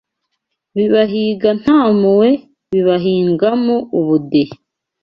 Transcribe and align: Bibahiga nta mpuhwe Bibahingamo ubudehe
Bibahiga 0.75 1.49
nta 1.61 1.79
mpuhwe 1.97 2.29
Bibahingamo 2.71 3.75
ubudehe 3.99 4.55